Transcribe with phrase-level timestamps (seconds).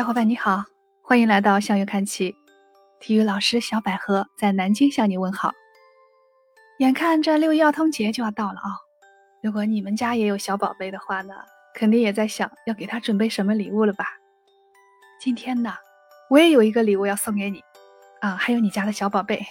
[0.00, 0.64] 小伙伴你好，
[1.02, 2.34] 欢迎来到向右看齐，
[3.00, 5.52] 体育老师小百合在南京向你问好。
[6.78, 8.70] 眼看这六一儿童节就要到了啊，
[9.42, 11.34] 如果你们家也有小宝贝的话呢，
[11.74, 14.06] 肯定也在想要给他准备什么礼物了吧？
[15.20, 15.74] 今天呢，
[16.30, 17.62] 我也有一个礼物要送给你
[18.22, 19.44] 啊，还有你家的小宝贝。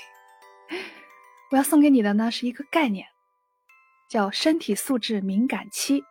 [1.53, 3.05] 我要送给你的呢是一个概念，
[4.09, 6.03] 叫身体素质敏感期。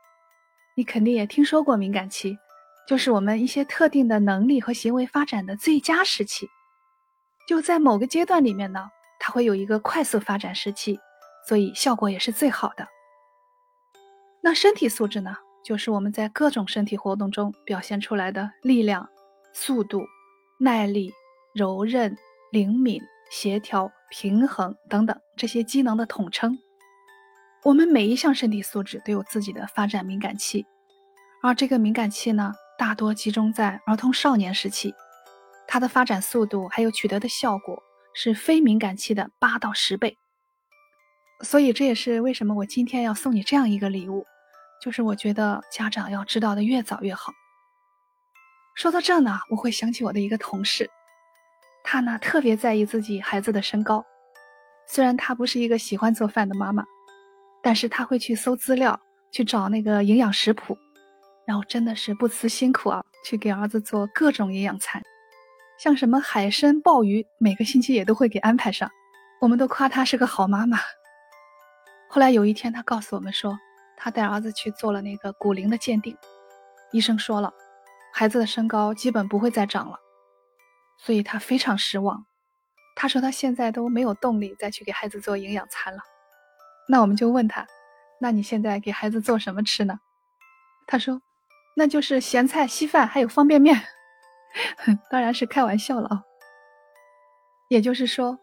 [0.76, 2.38] 你肯定也听说过敏感期。
[2.88, 6.48] 就是我们一些特定的能力和行为发展的最佳时期，
[7.46, 8.88] 就在某个阶段里面呢，
[9.20, 10.98] 它会有一个快速发展时期，
[11.46, 12.88] 所以效果也是最好的。
[14.40, 19.06] 那身体素质呢，就是我们在各种身体活动中表现出来的力量、
[19.52, 20.06] 速度、
[20.58, 21.12] 耐力、
[21.54, 22.16] 柔韧、
[22.50, 26.58] 灵敏、协调、平衡等等这些机能的统称。
[27.64, 30.64] 我们每一项身体素质都有自己的发展敏感期，
[31.42, 32.54] 而这个敏感期呢。
[32.78, 34.94] 大多集中在儿童少年时期，
[35.66, 37.82] 它的发展速度还有取得的效果
[38.14, 40.16] 是非敏感期的八到十倍。
[41.40, 44.24] 所以这也是为什么我今天要送你这样一个礼物，
[44.80, 47.32] 就是我觉得家长要知道的越早越好。
[48.76, 50.88] 说到这呢，我会想起我的一个同事，
[51.82, 54.04] 她呢特别在意自己孩子的身高，
[54.86, 56.84] 虽然她不是一个喜欢做饭的妈妈，
[57.60, 59.00] 但是她会去搜资料，
[59.32, 60.78] 去找那个营养食谱。
[61.48, 65.02] 然后真的是不辞辛苦啊，去给儿子做各种营养餐，
[65.78, 68.90] 像什么海参、鲍鱼，每个星期也都会给安排上。
[69.40, 70.76] 我们都夸她是个好妈妈。
[72.10, 73.58] 后来有一天，她告诉我们说，
[73.96, 76.14] 她带儿子去做了那个骨龄的鉴定，
[76.92, 77.50] 医生说了，
[78.12, 79.98] 孩子的身高基本不会再长了，
[80.98, 82.26] 所以她非常失望。
[82.94, 86.02] 她说她现在都没有动力再去给孩子做营养餐了。
[86.90, 87.66] 那我们就问她，
[88.20, 89.98] 那你现在给孩子做什么吃呢？
[90.86, 91.22] 她说。
[91.78, 93.80] 那就是咸菜、稀饭，还有方便面，
[95.08, 96.24] 当然是开玩笑了啊。
[97.68, 98.36] 也就是说，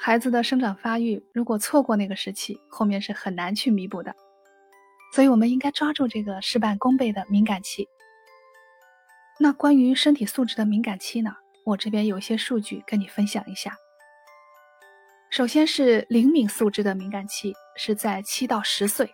[0.00, 4.14] 孩子的生长发育如果错过那个时期，后面是很难去弥补的。
[5.12, 7.88] 所以，我们应该抓住这个事半功倍的敏感期。
[9.40, 11.34] 那关于身体素质的敏感期呢？
[11.64, 13.76] 我这边有一些数据跟你分享一下。
[15.28, 19.12] 首先是灵敏素质的敏感期，是在七到十岁。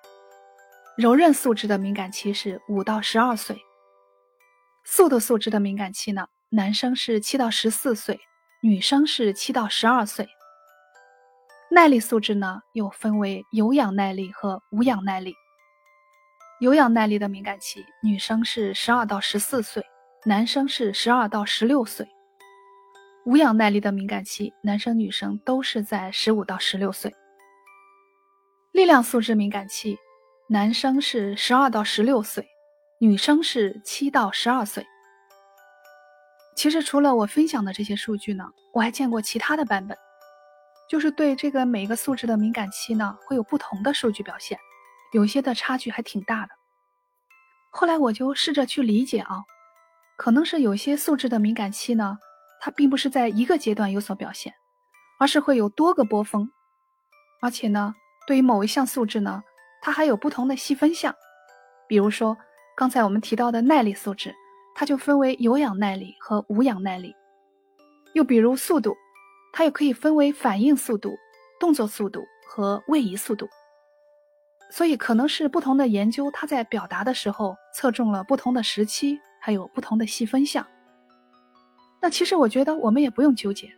[0.98, 3.58] 柔韧素质的敏感期是五到十二岁，
[4.84, 6.26] 速度素质的敏感期呢？
[6.50, 8.20] 男生是七到十四岁，
[8.62, 10.28] 女生是七到十二岁。
[11.70, 15.34] 耐力素质呢，又分为有氧耐力和无氧耐力。
[16.60, 19.82] 有氧耐力的敏感期，女生是十二到十四岁，
[20.26, 22.06] 男生是十二到十六岁。
[23.24, 27.14] 无氧耐力的敏感期，男生女生都是在十五到十六岁。
[28.72, 29.96] 力量素质敏感期。
[30.52, 32.46] 男生是十二到十六岁，
[32.98, 34.86] 女生是七到十二岁。
[36.54, 39.96] 其实除了我分享的这些数据呢，我还见过其他的版本，
[40.90, 44.58] 就是对这个每个素质的敏感期呢，会有不同的数据表现，
[45.14, 46.50] 有些的差距还挺大的。
[47.70, 49.44] 后来我就试着去理解啊，
[50.18, 52.18] 可能是有些素质的敏感期呢，
[52.60, 54.52] 它并不是在一个阶段有所表现，
[55.18, 56.46] 而是会有多个波峰，
[57.40, 57.94] 而且呢，
[58.26, 59.42] 对于某一项素质呢。
[59.82, 61.14] 它还有不同的细分项，
[61.88, 62.38] 比如说
[62.76, 64.32] 刚才我们提到的耐力素质，
[64.76, 67.10] 它就分为有氧耐力和无氧耐力；
[68.14, 68.96] 又比如速度，
[69.52, 71.18] 它又可以分为反应速度、
[71.58, 73.48] 动作速度和位移速度。
[74.70, 80.66] 所以可能是不同的研究，它在表达的时候侧重了不同的时期，还有不同的细分项。
[82.00, 83.70] 那其实我觉得我们也不用纠结，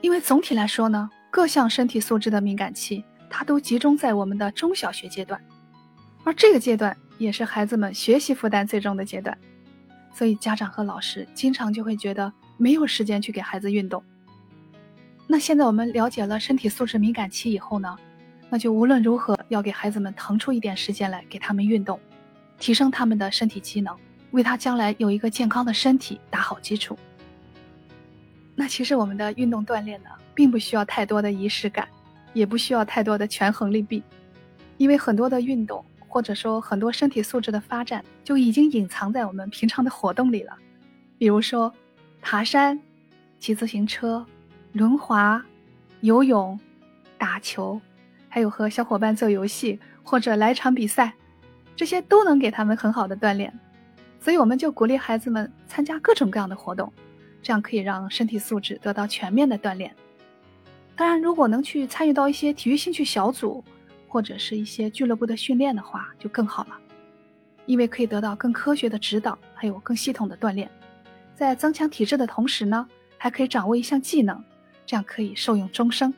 [0.00, 3.04] 因为总体来说呢，各项身体素质的敏感期。
[3.28, 5.40] 它都集中在我们的中小学阶段，
[6.24, 9.36] 而这个阶段也是孩子们学习负担最重的阶段，
[10.12, 14.02] 所以家长和老师经常就会觉得没有时间去给孩子运动。
[15.26, 17.96] 那现在我们了解了身体素质敏感期以后呢，
[18.48, 21.98] 那就无论如何要给孩子们腾出一点时间来给他们运动，
[22.58, 23.96] 提升他们的身体机能，
[24.30, 26.96] 为他将来有一个健康的身体打好基础。
[28.54, 31.88] 那其实我们的运动锻炼呢，并不需要太多的仪式感。
[32.36, 34.02] 也不需要太多的权衡利弊，
[34.76, 40.52] 因为很多的运动或者说很多身体素质的发展就已经隐藏在我们平常的活动里了。
[41.16, 41.72] 比如说，
[42.20, 42.78] 爬山、
[43.38, 44.22] 骑自行车、
[44.72, 45.42] 轮滑、
[46.02, 46.60] 游泳、
[47.16, 47.80] 打球，
[48.28, 51.14] 还有和小伙伴做游戏或者来场比赛，
[51.74, 53.50] 这些都能给他们很好的锻炼。
[54.20, 56.92] 所以我们就鼓励孩子们参加各种各样的活动，
[57.42, 59.90] 这样可以让身体素质得到全面的锻炼。
[60.96, 63.62] 当然，如果能去参与到一些体育兴趣小组，
[64.08, 66.78] 或者是一些俱乐部的训练的话，就更好了，
[67.66, 70.70] 因为可以得到更科学的指导，还有更系统的锻炼，
[71.34, 72.88] 在增强体质的同时呢，
[73.18, 74.42] 还可以掌握一项技能，
[74.86, 76.12] 这样可以受用终生。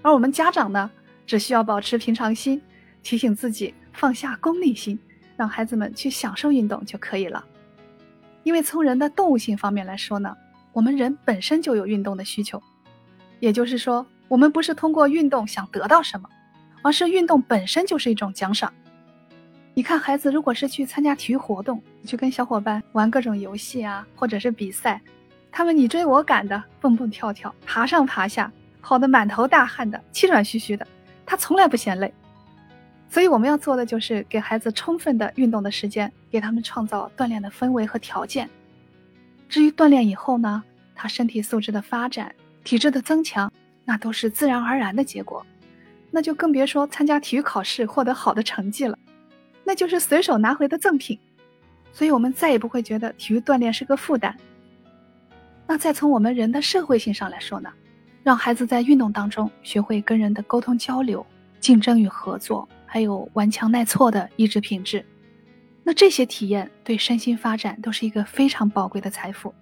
[0.00, 0.90] 而我们家长呢，
[1.26, 2.62] 只需要保持平常心，
[3.02, 4.98] 提醒自己放下功利心，
[5.36, 7.44] 让孩子们去享受运动就可以了。
[8.44, 10.34] 因为从人的动物性方面来说呢，
[10.72, 12.62] 我们人本身就有运动的需求，
[13.40, 16.28] 也就是说，我们不是通过运动想得到什么，
[16.82, 18.72] 而是运动本身就是一种奖赏。
[19.74, 25.00] 你看，孩子如果是去参加体育活动，去跟小伙伴玩各种游戏啊，或者是比赛，
[25.50, 30.86] 他们你追我赶的，蹦蹦跳跳，爬上爬下，跑得满头大汗的，气喘吁吁的，
[31.26, 32.12] 他从来不嫌累。
[33.08, 38.48] 所以我们要做的就是给孩子充分的运动的时间，给他们创造锻炼的氛围和条件。
[39.48, 40.62] 至于锻炼以后呢，
[40.94, 42.34] 他身体素质的发展、
[42.64, 43.52] 体质的增强，
[43.84, 45.44] 那都是自然而然的结果，
[46.10, 48.98] 那就更别说参加体育考试获得好的成绩了。
[49.62, 51.18] 那就是随手拿回的赠品，
[51.92, 54.36] 所以我们再也不会觉得体育锻炼是个负担。
[55.66, 57.70] 那再从我们人的社会性上来说呢，
[58.22, 61.24] 让孩子在运动当中学会跟人的沟通交流、
[61.60, 65.04] 竞争与合作，还有顽强耐挫的意志品质，
[65.82, 69.54] 那这些体验对身心发展都是一个非常宝贵的财富。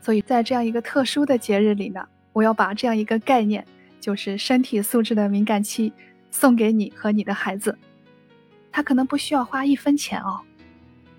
[0.00, 3.64] 所以在这样一个特殊的节日里呢，我要把这样一个概念，
[4.00, 5.92] 就是身体素质的敏感期，
[6.30, 7.76] 送给你和你的孩子。
[8.70, 10.40] 他可能不需要花一分钱哦，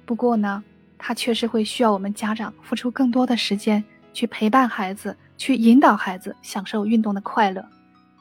[0.05, 0.63] 不过呢，
[0.97, 3.83] 他确实会需要我们家长付出更多的时间
[4.13, 7.65] 去陪伴孩子，去引导孩子享受运动的快乐，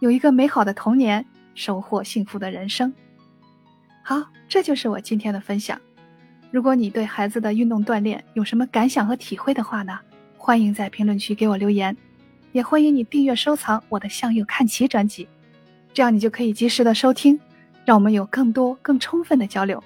[0.00, 1.25] 有一个美好的童年，
[1.55, 2.93] 收获幸福的人生。
[4.02, 5.81] 好，这就是我今天的分享。
[6.50, 9.99] 如果你对孩子的运动锻炼有什么感想和体会的话呢，
[10.49, 11.95] 欢迎在评论区给我留言，
[12.53, 15.29] 也欢迎你订阅收藏我的向右看齐专辑，
[15.93, 17.39] 这样你就可以及时的收听。
[17.85, 19.85] 让我们有更多、更充分的交流。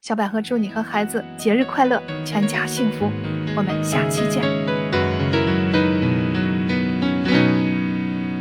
[0.00, 3.10] 小百合祝你和孩子节日快乐，全家幸福。
[3.56, 4.67] 我们下期见。